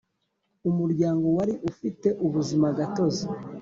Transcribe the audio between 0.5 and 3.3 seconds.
Umuryango wari ufite ubuzimagatozi